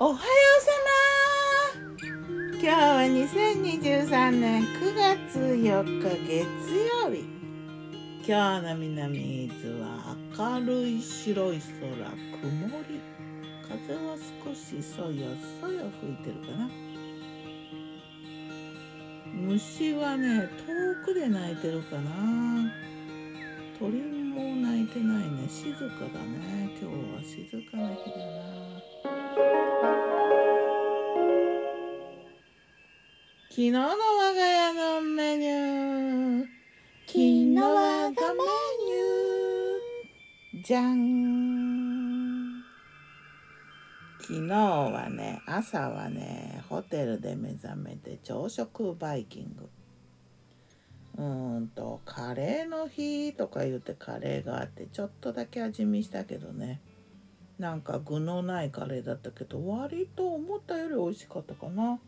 [0.00, 0.70] おはようさ
[1.90, 2.06] ま。
[2.52, 6.38] 今日は2023年9月4日月
[7.02, 7.24] 曜日。
[8.24, 10.14] 今日の南伊豆は
[10.60, 11.80] 明るい白い空
[12.40, 13.00] 曇り。
[13.68, 16.70] 風は少しそよそよ吹いてるかな。
[19.34, 22.70] 虫はね遠くで鳴いてるかな。
[23.80, 25.48] 鳥も鳴いてないね。
[25.48, 25.80] 静か
[26.14, 26.70] だね。
[26.80, 28.77] 今日は静かな日だな。
[33.58, 36.46] 昨日の我が家のメニュー。
[37.08, 40.64] 昨日我がメニュー。
[40.64, 42.62] じゃん。
[44.20, 49.68] 昨日はね朝はねホテルで目覚めて朝食バイキング。
[51.16, 56.80] うーんとカレーの日とか言ってカレーがあってちょっとだけ味見したけどね。
[57.58, 61.98] なんか具のないカレーだったけど割と思ったより美味しかったかな。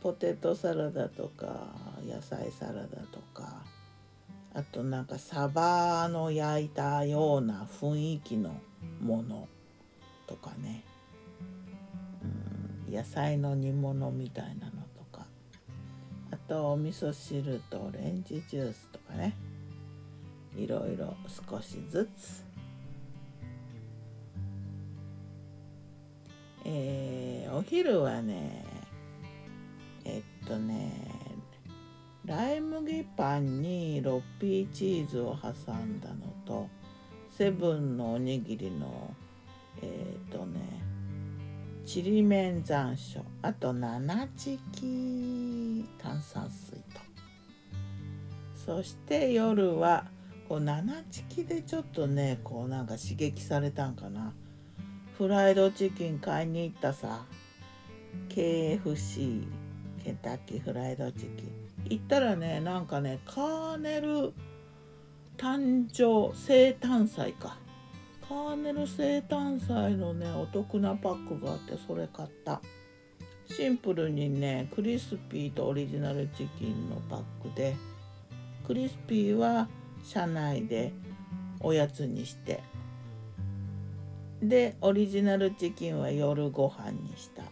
[0.00, 1.74] ポテトサラダとか
[2.06, 3.62] 野菜サラダとか
[4.54, 8.54] あとなんかサバの焼いたような雰囲気の
[9.00, 9.48] もの
[10.26, 10.84] とかね、
[12.88, 15.26] うん、野菜の煮物みたいなのとか。
[16.30, 19.34] あとお味噌汁とオレンジジュースとかね。
[20.56, 21.14] いろいろ
[21.50, 22.44] 少しずつ。
[26.64, 28.64] えーお昼はね
[30.48, 30.90] とね
[32.24, 36.68] ライ麦パンにロッピーチーズを挟んだのと
[37.30, 39.14] セブンのおにぎりの
[39.82, 40.60] えっとね
[41.84, 47.00] ちりめん山椒あと七チキ炭酸水と。
[48.54, 50.04] そして夜は
[50.48, 54.34] こう七チキでちょっとねこうなんか刺激されたんかな。
[55.16, 57.24] フライドチキン買いに行ったさ。
[58.28, 59.46] KFC
[59.98, 61.68] ケンタッキーフライドチキン。
[61.90, 64.32] 行ったらねなんかねカーネル
[65.36, 67.56] 誕生生誕祭か。
[68.28, 72.60] カーネル生誕祭のねお得なパックがあってそれ買った。
[73.50, 77.76] シンプルにねクリスピーとオリジナルチキンのパックで
[78.66, 79.68] クリスピーは
[80.04, 80.92] 車内で
[81.60, 82.62] おやつにして
[84.42, 87.42] でオリジナルチキンは夜ご飯にした。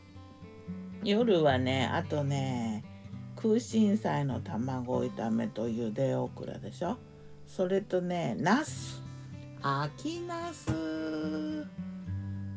[1.06, 2.82] 夜はねあとね
[3.36, 6.96] 空心菜の卵炒めとゆでオクラでしょ。
[7.46, 9.00] それとねナス
[9.62, 10.68] 秋ナス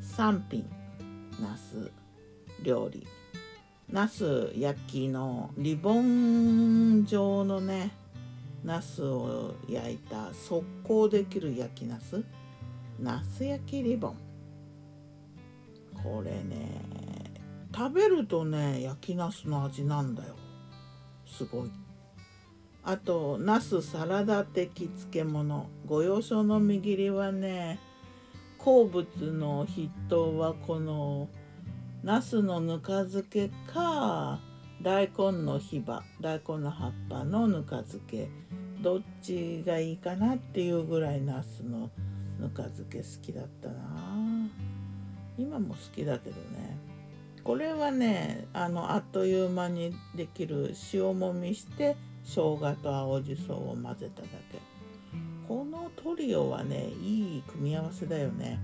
[0.01, 0.65] 3品。
[1.39, 1.91] ナス
[2.63, 3.05] 料理。
[3.87, 7.91] ナス焼きのリボン状のね
[8.63, 12.23] ナスを焼いた速攻できる焼きナス。
[12.99, 14.17] ナス焼きリボン。
[16.03, 17.18] これね
[17.75, 20.35] 食べるとね焼きナスの味なんだよ。
[21.25, 21.71] すごい。
[22.83, 25.69] あとナスサラダ的漬物。
[25.85, 27.79] ご洋書の握りはね
[28.57, 31.29] 好物の筆頭はこの
[32.03, 34.39] ナスのぬか漬けか
[34.81, 38.29] 大根のひば大根の葉っぱのぬか漬け。
[38.81, 41.89] どっちがいいかなっていうぐらいナスの
[42.39, 43.75] ぬか漬け好きだったな。
[45.37, 46.77] 今も好きだけどね。
[47.43, 54.59] これはねあのあっという間にできる塩もみして生姜と青じそを混ぜただけ。
[55.47, 58.59] このトリオはねいい組み合わせだよね。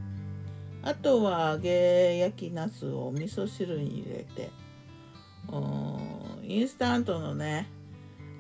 [0.84, 4.52] あとは揚げ焼きなすを味噌汁に入れて
[5.52, 7.68] うんインスタントのね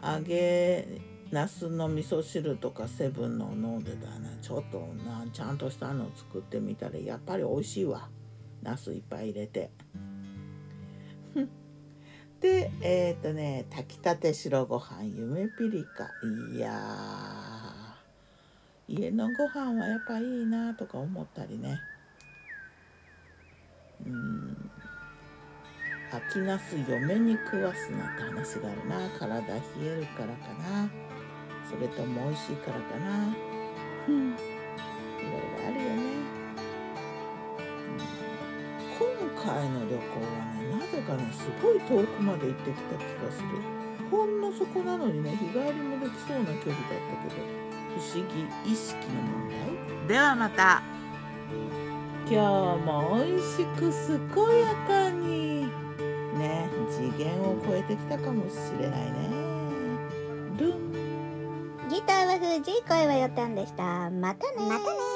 [0.03, 0.87] 揚げ
[1.31, 4.77] なすの味噌汁とかセブンの飲んでたらねちょっと
[5.09, 8.09] なちゃんとしたの作ってみたらやっぱり美味しいわ。
[8.61, 9.71] なすいっぱい入れて。
[12.41, 16.09] でえっ、ー、とね炊きたて白ご飯夢ピリカ。
[16.53, 16.71] いや
[18.87, 21.79] 家のご飯はやっぱいいなとか思ったりね。
[24.05, 24.71] うん。
[26.11, 29.09] 秋ナス嫁に食わすなって話があるな。
[29.19, 30.89] 体冷えるからかな。
[31.69, 33.35] それとも美味しいからかな、
[34.07, 36.44] うん、いろいろあるよね、
[39.45, 40.27] 回の旅行は
[40.57, 43.47] ねなぜかねすごい遠くまで行ってきた気がする。
[44.09, 47.41] ほんのそこなのにね日帰りもできそうな距離だったけど
[47.95, 49.49] 不思議意識の問
[50.01, 50.07] 題？
[50.07, 50.81] ではまた。
[52.27, 53.91] 今日も美味しく
[54.33, 55.69] 健やかに。
[56.37, 59.11] ね次元を超えてきたかもしれないね。
[60.57, 60.91] ルン。
[61.89, 64.09] ギターは藤井声はよったんでした。
[64.09, 65.14] またねまたね